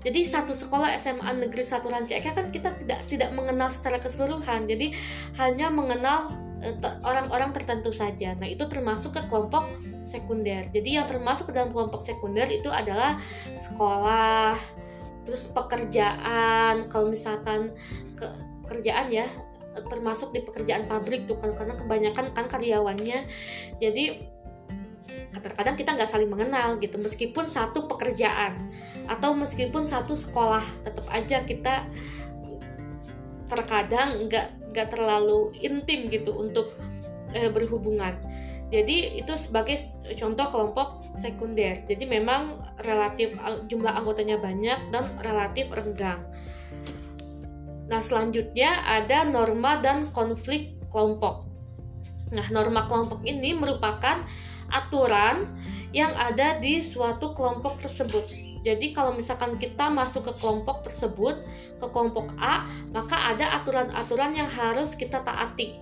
Jadi 0.00 0.24
satu 0.24 0.56
sekolah 0.56 0.96
SMA 0.96 1.28
negeri 1.36 1.60
satu 1.60 1.92
Ranca 1.92 2.16
kan 2.16 2.48
kita 2.48 2.72
tidak 2.80 3.04
tidak 3.04 3.36
mengenal 3.36 3.68
secara 3.68 4.00
keseluruhan. 4.00 4.64
Jadi 4.64 4.96
hanya 5.36 5.68
mengenal 5.68 6.32
eh, 6.64 6.72
orang-orang 7.04 7.52
tertentu 7.52 7.92
saja. 7.92 8.32
Nah 8.40 8.48
itu 8.48 8.64
termasuk 8.64 9.12
ke 9.12 9.28
kelompok 9.28 9.68
sekunder. 10.08 10.64
Jadi 10.72 10.96
yang 10.96 11.04
termasuk 11.04 11.52
ke 11.52 11.52
dalam 11.52 11.68
kelompok 11.76 12.00
sekunder 12.00 12.48
itu 12.48 12.72
adalah 12.72 13.20
sekolah 13.52 14.56
terus 15.28 15.52
pekerjaan. 15.52 16.88
Kalau 16.88 17.12
misalkan 17.12 17.76
ke 18.16 18.24
kerjaan 18.72 19.12
ya 19.12 19.28
termasuk 19.70 20.34
di 20.34 20.42
pekerjaan 20.42 20.90
pabrik 20.90 21.30
tuh 21.30 21.38
kan 21.38 21.54
karena 21.54 21.78
kebanyakan 21.78 22.26
kan 22.34 22.46
karyawannya 22.50 23.26
jadi 23.78 24.04
kadang-kadang 25.30 25.76
kita 25.78 25.90
nggak 25.96 26.10
saling 26.10 26.30
mengenal 26.30 26.76
gitu. 26.78 26.96
Meskipun 26.98 27.46
satu 27.46 27.86
pekerjaan 27.86 28.70
atau 29.06 29.34
meskipun 29.34 29.86
satu 29.86 30.14
sekolah 30.14 30.62
tetap 30.86 31.06
aja 31.10 31.42
kita 31.42 31.86
terkadang 33.50 34.30
nggak 34.30 34.70
nggak 34.70 34.88
terlalu 34.94 35.50
intim 35.58 36.06
gitu 36.12 36.34
untuk 36.34 36.74
eh, 37.34 37.50
berhubungan. 37.50 38.14
Jadi 38.70 39.18
itu 39.18 39.34
sebagai 39.34 39.82
contoh 40.14 40.46
kelompok 40.46 41.02
sekunder. 41.18 41.82
Jadi 41.90 42.06
memang 42.06 42.62
relatif 42.86 43.34
jumlah 43.66 43.90
anggotanya 43.90 44.38
banyak 44.38 44.78
dan 44.94 45.10
relatif 45.18 45.66
renggang 45.74 46.22
Nah, 47.90 47.98
selanjutnya 47.98 48.86
ada 48.86 49.26
norma 49.26 49.82
dan 49.82 50.14
konflik 50.14 50.78
kelompok. 50.94 51.50
Nah, 52.30 52.46
norma 52.54 52.86
kelompok 52.86 53.26
ini 53.26 53.50
merupakan 53.50 54.22
aturan 54.70 55.50
yang 55.90 56.14
ada 56.14 56.62
di 56.62 56.78
suatu 56.78 57.34
kelompok 57.34 57.82
tersebut. 57.82 58.22
Jadi 58.62 58.94
kalau 58.94 59.16
misalkan 59.16 59.58
kita 59.58 59.90
masuk 59.90 60.30
ke 60.30 60.32
kelompok 60.38 60.86
tersebut, 60.86 61.42
ke 61.80 61.86
kelompok 61.90 62.30
A, 62.38 62.68
maka 62.94 63.34
ada 63.34 63.58
aturan-aturan 63.58 64.36
yang 64.38 64.46
harus 64.46 64.94
kita 64.94 65.18
taati. 65.24 65.80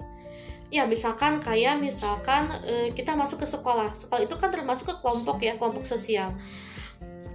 Ya, 0.68 0.84
misalkan 0.84 1.40
kayak 1.40 1.80
misalkan 1.80 2.48
e, 2.64 2.92
kita 2.92 3.16
masuk 3.16 3.44
ke 3.44 3.48
sekolah. 3.48 3.92
Sekolah 3.96 4.24
itu 4.24 4.36
kan 4.36 4.52
termasuk 4.52 4.88
ke 4.88 4.96
kelompok 5.00 5.42
ya, 5.42 5.56
kelompok 5.58 5.84
sosial. 5.84 6.32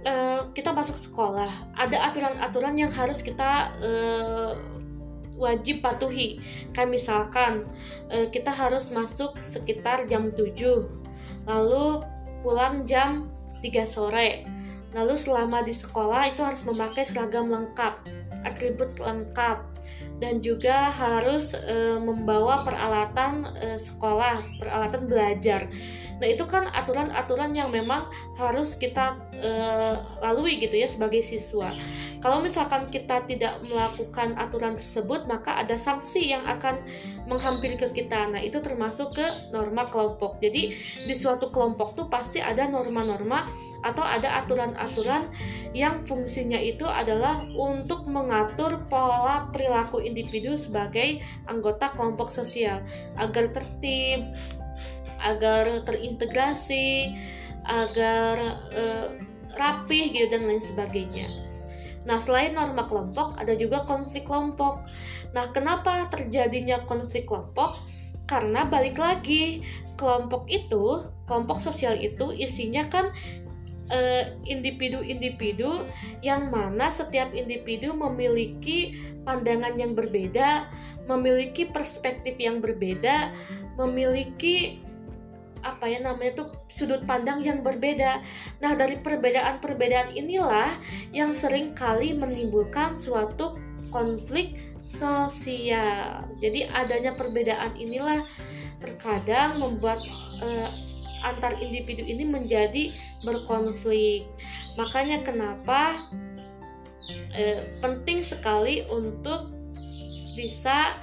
Uh, 0.04 0.52
kita 0.52 0.68
masuk 0.68 1.00
sekolah. 1.00 1.48
Ada 1.72 2.12
aturan-aturan 2.12 2.76
yang 2.76 2.92
harus 2.92 3.24
kita 3.24 3.72
uh, 3.80 4.52
wajib 5.40 5.80
patuhi. 5.80 6.38
Kayak 6.76 6.92
misalkan 6.92 7.64
uh, 8.12 8.28
kita 8.28 8.52
harus 8.52 8.92
masuk 8.92 9.40
sekitar 9.40 10.04
jam 10.04 10.28
7 10.28 10.54
lalu 11.48 12.04
pulang 12.44 12.84
jam 12.84 13.32
3 13.64 13.88
sore. 13.88 14.44
Lalu 14.92 15.14
selama 15.16 15.64
di 15.64 15.72
sekolah 15.72 16.36
itu 16.36 16.44
harus 16.44 16.62
memakai 16.68 17.02
seragam 17.02 17.48
lengkap 17.48 18.04
atribut 18.44 18.94
lengkap 19.00 19.73
dan 20.22 20.38
juga 20.38 20.94
harus 20.94 21.54
e, 21.58 21.98
membawa 21.98 22.62
peralatan 22.62 23.50
e, 23.58 23.66
sekolah, 23.78 24.38
peralatan 24.62 25.10
belajar. 25.10 25.66
Nah, 26.22 26.26
itu 26.30 26.46
kan 26.46 26.70
aturan-aturan 26.70 27.50
yang 27.52 27.74
memang 27.74 28.06
harus 28.38 28.78
kita 28.78 29.18
e, 29.34 29.50
lalui 30.22 30.62
gitu 30.62 30.78
ya 30.78 30.86
sebagai 30.86 31.20
siswa. 31.20 31.70
Kalau 32.24 32.40
misalkan 32.40 32.88
kita 32.88 33.20
tidak 33.28 33.60
melakukan 33.68 34.32
aturan 34.40 34.80
tersebut, 34.80 35.28
maka 35.28 35.60
ada 35.60 35.76
sanksi 35.76 36.32
yang 36.32 36.40
akan 36.48 36.80
menghampiri 37.28 37.76
ke 37.76 37.92
kita. 37.92 38.32
Nah, 38.32 38.40
itu 38.40 38.64
termasuk 38.64 39.12
ke 39.12 39.52
norma 39.52 39.84
kelompok. 39.92 40.40
Jadi, 40.40 40.72
di 41.04 41.12
suatu 41.12 41.52
kelompok 41.52 41.92
tuh 41.92 42.06
pasti 42.08 42.40
ada 42.40 42.64
norma-norma 42.64 43.44
atau 43.84 44.00
ada 44.00 44.40
aturan-aturan 44.40 45.28
yang 45.76 46.00
fungsinya 46.08 46.56
itu 46.56 46.88
adalah 46.88 47.44
untuk 47.52 48.08
mengatur 48.08 48.80
pola 48.88 49.52
perilaku 49.52 50.00
individu 50.00 50.56
sebagai 50.56 51.20
anggota 51.44 51.92
kelompok 51.92 52.32
sosial 52.32 52.80
agar 53.20 53.52
tertib, 53.52 54.32
agar 55.20 55.84
terintegrasi, 55.84 57.12
agar 57.68 58.64
uh, 58.72 59.12
rapih 59.60 60.08
gitu 60.08 60.32
dan 60.32 60.48
lain 60.48 60.64
sebagainya. 60.64 61.43
Nah, 62.04 62.20
selain 62.20 62.52
norma 62.52 62.84
kelompok, 62.84 63.40
ada 63.40 63.56
juga 63.56 63.88
konflik 63.88 64.28
kelompok. 64.28 64.84
Nah, 65.32 65.48
kenapa 65.52 66.08
terjadinya 66.12 66.84
konflik 66.84 67.28
kelompok? 67.28 67.80
Karena 68.24 68.68
balik 68.68 69.00
lagi, 69.00 69.64
kelompok 69.96 70.48
itu, 70.48 71.04
kelompok 71.24 71.60
sosial 71.60 71.96
itu 71.96 72.32
isinya 72.32 72.88
kan 72.88 73.12
Eh, 73.92 74.40
individu-individu 74.48 75.68
uh, 75.68 75.84
yang 76.24 76.48
mana 76.48 76.88
setiap 76.88 77.36
individu 77.36 77.92
memiliki 77.92 78.96
pandangan 79.28 79.76
yang 79.76 79.92
berbeda, 79.92 80.72
memiliki 81.04 81.68
perspektif 81.68 82.40
yang 82.40 82.64
berbeda, 82.64 83.28
memiliki 83.76 84.80
apa 85.64 85.88
ya 85.88 85.98
namanya 86.04 86.36
itu 86.38 86.44
sudut 86.68 87.02
pandang 87.08 87.40
yang 87.40 87.64
berbeda. 87.64 88.20
Nah, 88.60 88.76
dari 88.76 89.00
perbedaan-perbedaan 89.00 90.12
inilah 90.12 90.76
yang 91.10 91.32
sering 91.32 91.72
kali 91.72 92.12
menimbulkan 92.12 92.94
suatu 92.94 93.56
konflik 93.88 94.54
sosial. 94.84 96.20
Jadi 96.44 96.68
adanya 96.68 97.16
perbedaan 97.16 97.72
inilah 97.74 98.20
terkadang 98.84 99.56
membuat 99.56 100.04
uh, 100.44 100.68
antar 101.24 101.56
individu 101.56 102.04
ini 102.04 102.28
menjadi 102.28 102.92
berkonflik. 103.24 104.28
Makanya 104.76 105.24
kenapa 105.24 105.96
eh, 107.32 107.80
penting 107.80 108.20
sekali 108.20 108.84
untuk 108.92 109.48
bisa 110.36 110.98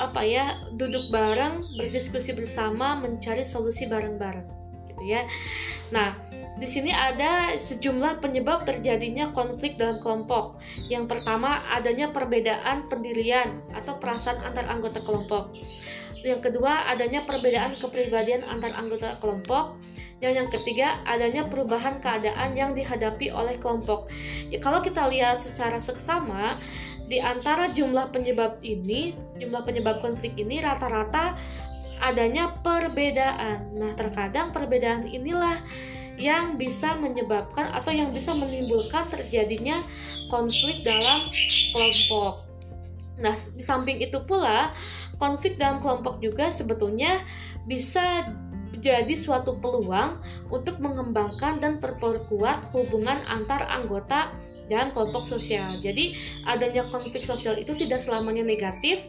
apa 0.00 0.24
ya 0.24 0.56
duduk 0.80 1.12
bareng, 1.12 1.60
berdiskusi 1.76 2.32
bersama, 2.32 2.96
mencari 2.96 3.44
solusi 3.44 3.84
bareng-bareng, 3.84 4.48
gitu 4.88 5.04
ya. 5.04 5.28
Nah, 5.92 6.16
di 6.60 6.68
sini 6.68 6.92
ada 6.92 7.56
sejumlah 7.56 8.20
penyebab 8.20 8.68
terjadinya 8.68 9.32
konflik 9.32 9.80
dalam 9.80 9.96
kelompok. 9.96 10.60
Yang 10.92 11.08
pertama, 11.08 11.64
adanya 11.72 12.12
perbedaan 12.12 12.88
pendirian 12.88 13.64
atau 13.72 13.96
perasaan 13.96 14.44
antar 14.44 14.68
anggota 14.68 15.00
kelompok. 15.00 15.48
Yang 16.20 16.52
kedua, 16.52 16.84
adanya 16.92 17.24
perbedaan 17.24 17.80
kepribadian 17.80 18.44
antar 18.44 18.76
anggota 18.76 19.16
kelompok. 19.24 19.80
Yang 20.20 20.32
yang 20.36 20.48
ketiga, 20.52 20.88
adanya 21.08 21.48
perubahan 21.48 21.96
keadaan 21.96 22.52
yang 22.52 22.76
dihadapi 22.76 23.32
oleh 23.32 23.56
kelompok. 23.56 24.12
Ya, 24.52 24.60
kalau 24.60 24.84
kita 24.84 25.08
lihat 25.08 25.40
secara 25.40 25.80
seksama, 25.80 26.60
di 27.10 27.18
antara 27.18 27.74
jumlah 27.74 28.14
penyebab 28.14 28.62
ini, 28.62 29.18
jumlah 29.42 29.66
penyebab 29.66 29.98
konflik 29.98 30.38
ini 30.38 30.62
rata-rata 30.62 31.34
adanya 31.98 32.54
perbedaan. 32.62 33.74
Nah, 33.74 33.98
terkadang 33.98 34.54
perbedaan 34.54 35.10
inilah 35.10 35.58
yang 36.14 36.54
bisa 36.54 36.94
menyebabkan 36.94 37.74
atau 37.74 37.90
yang 37.90 38.14
bisa 38.14 38.30
menimbulkan 38.30 39.10
terjadinya 39.10 39.82
konflik 40.30 40.86
dalam 40.86 41.26
kelompok. 41.74 42.46
Nah, 43.18 43.34
di 43.34 43.64
samping 43.66 43.98
itu 43.98 44.22
pula, 44.22 44.70
konflik 45.18 45.58
dalam 45.58 45.82
kelompok 45.82 46.22
juga 46.22 46.54
sebetulnya 46.54 47.26
bisa 47.66 48.22
jadi 48.78 49.12
suatu 49.18 49.58
peluang 49.58 50.22
untuk 50.46 50.78
mengembangkan 50.78 51.58
dan 51.58 51.82
perkuat 51.82 52.70
hubungan 52.70 53.18
antar 53.28 53.66
anggota 53.66 54.30
dalam 54.70 54.94
kelompok 54.94 55.26
sosial. 55.26 55.74
Jadi 55.82 56.14
adanya 56.46 56.86
konflik 56.86 57.26
sosial 57.26 57.58
itu 57.58 57.74
tidak 57.74 57.98
selamanya 57.98 58.46
negatif, 58.46 59.02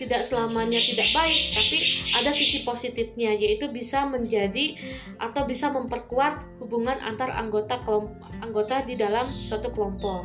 tidak 0.00 0.24
selamanya 0.24 0.80
tidak 0.80 1.12
baik, 1.12 1.40
tapi 1.52 1.76
ada 2.16 2.32
sisi 2.32 2.64
positifnya 2.64 3.36
yaitu 3.36 3.68
bisa 3.68 4.08
menjadi 4.08 4.74
atau 5.20 5.44
bisa 5.44 5.68
memperkuat 5.70 6.42
hubungan 6.58 6.96
antar 7.04 7.28
anggota 7.36 7.78
kelompok, 7.84 8.16
anggota 8.40 8.80
di 8.82 8.96
dalam 8.96 9.28
suatu 9.44 9.68
kelompok. 9.68 10.24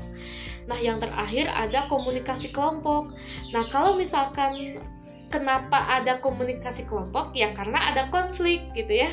Nah, 0.68 0.80
yang 0.80 1.00
terakhir 1.00 1.48
ada 1.48 1.88
komunikasi 1.88 2.52
kelompok. 2.52 3.16
Nah, 3.56 3.64
kalau 3.72 3.96
misalkan 3.96 4.84
kenapa 5.32 5.80
ada 5.88 6.20
komunikasi 6.20 6.88
kelompok? 6.88 7.32
Ya 7.36 7.56
karena 7.56 7.92
ada 7.92 8.12
konflik 8.12 8.68
gitu 8.76 9.08
ya. 9.08 9.12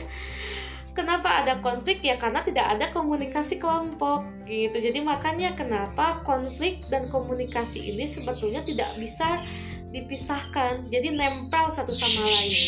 Kenapa 0.94 1.42
ada 1.42 1.59
konflik 1.59 2.07
ya 2.07 2.14
karena 2.22 2.46
tidak 2.46 2.70
ada 2.70 2.87
komunikasi 2.94 3.59
kelompok 3.59 4.30
gitu. 4.46 4.78
Jadi 4.78 5.02
makanya 5.02 5.59
kenapa 5.59 6.22
konflik 6.22 6.78
dan 6.87 7.11
komunikasi 7.11 7.83
ini 7.83 8.07
sebetulnya 8.07 8.62
tidak 8.62 8.94
bisa 9.02 9.42
dipisahkan. 9.90 10.90
Jadi 10.94 11.18
nempel 11.18 11.66
satu 11.66 11.90
sama 11.90 12.30
lain. 12.30 12.62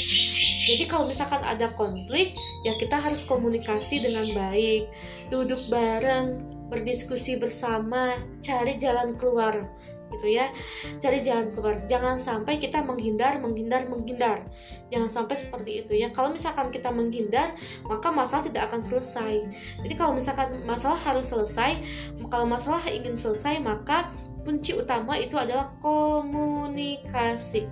Jadi 0.66 0.84
kalau 0.90 1.06
misalkan 1.06 1.42
ada 1.46 1.70
konflik, 1.78 2.34
ya 2.66 2.74
kita 2.74 2.98
harus 2.98 3.22
komunikasi 3.22 4.02
dengan 4.02 4.26
baik, 4.34 4.90
duduk 5.30 5.62
bareng, 5.70 6.42
berdiskusi 6.66 7.38
bersama, 7.38 8.18
cari 8.42 8.74
jalan 8.82 9.14
keluar 9.14 9.70
gitu 10.12 10.26
ya. 10.30 10.50
Cari 11.02 11.20
jalan 11.22 11.50
keluar 11.50 11.74
jangan 11.90 12.16
sampai 12.20 12.58
kita 12.62 12.82
menghindar 12.82 13.38
menghindar 13.42 13.86
menghindar. 13.90 14.42
Jangan 14.92 15.10
sampai 15.10 15.34
seperti 15.34 15.70
itu 15.84 15.92
ya. 15.98 16.14
Kalau 16.14 16.30
misalkan 16.30 16.70
kita 16.70 16.92
menghindar 16.94 17.54
maka 17.86 18.08
masalah 18.12 18.46
tidak 18.46 18.70
akan 18.70 18.80
selesai. 18.82 19.34
Jadi 19.82 19.94
kalau 19.98 20.12
misalkan 20.14 20.62
masalah 20.62 20.98
harus 20.98 21.30
selesai 21.30 21.82
kalau 22.30 22.46
masalah 22.46 22.82
ingin 22.86 23.14
selesai 23.16 23.58
maka 23.62 24.10
kunci 24.46 24.78
utama 24.78 25.18
itu 25.18 25.34
adalah 25.34 25.74
komunikasi 25.82 27.66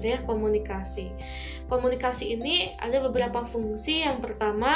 gitu 0.00 0.16
ya 0.16 0.18
komunikasi. 0.24 1.12
Komunikasi 1.68 2.40
ini 2.40 2.72
ada 2.80 3.04
beberapa 3.04 3.44
fungsi. 3.44 4.00
Yang 4.00 4.24
pertama 4.24 4.72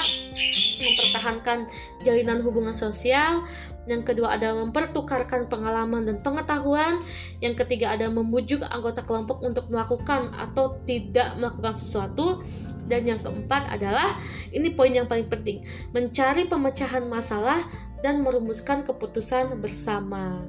mempertahankan 0.76 1.66
jalinan 2.04 2.44
hubungan 2.44 2.76
sosial. 2.76 3.48
Yang 3.88 4.12
kedua 4.12 4.36
ada 4.36 4.52
mempertukarkan 4.52 5.48
pengalaman 5.48 6.04
dan 6.04 6.20
pengetahuan. 6.20 7.00
Yang 7.40 7.64
ketiga 7.64 7.96
ada 7.96 8.12
membujuk 8.12 8.60
anggota 8.68 9.00
kelompok 9.00 9.40
untuk 9.40 9.72
melakukan 9.72 10.36
atau 10.36 10.76
tidak 10.84 11.40
melakukan 11.40 11.74
sesuatu. 11.80 12.44
Dan 12.84 13.08
yang 13.08 13.24
keempat 13.24 13.72
adalah 13.72 14.12
ini 14.52 14.68
poin 14.76 14.92
yang 14.92 15.08
paling 15.08 15.24
penting 15.24 15.64
mencari 15.96 16.44
pemecahan 16.44 17.00
masalah 17.08 17.64
dan 18.04 18.20
merumuskan 18.20 18.84
keputusan 18.84 19.56
bersama 19.56 20.44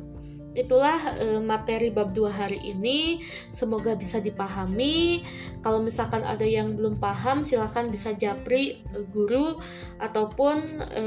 itulah 0.56 0.98
e, 1.20 1.38
materi 1.44 1.92
bab 1.92 2.16
dua 2.16 2.32
hari 2.32 2.58
ini. 2.64 3.22
Semoga 3.52 3.94
bisa 3.94 4.24
dipahami. 4.24 5.22
Kalau 5.60 5.84
misalkan 5.84 6.24
ada 6.24 6.48
yang 6.48 6.74
belum 6.74 6.98
paham 6.98 7.44
silahkan 7.44 7.92
bisa 7.92 8.16
japri 8.16 8.82
e, 8.96 9.04
guru 9.12 9.60
ataupun 10.00 10.82
e, 10.90 11.04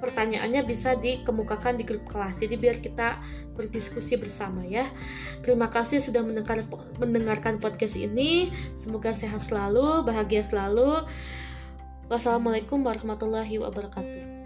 pertanyaannya 0.00 0.62
bisa 0.64 0.96
dikemukakan 0.96 1.76
di 1.76 1.84
grup 1.84 2.08
kelas. 2.08 2.40
Jadi 2.40 2.56
biar 2.56 2.80
kita 2.80 3.20
berdiskusi 3.54 4.16
bersama 4.16 4.64
ya. 4.64 4.86
Terima 5.44 5.68
kasih 5.68 6.00
sudah 6.00 6.22
mendengar, 6.22 6.64
mendengarkan 6.96 7.60
podcast 7.60 7.98
ini. 7.98 8.54
Semoga 8.78 9.12
sehat 9.12 9.44
selalu 9.44 10.06
bahagia 10.06 10.40
selalu. 10.46 11.04
Wassalamualaikum 12.08 12.80
warahmatullahi 12.80 13.60
wabarakatuh 13.60 14.38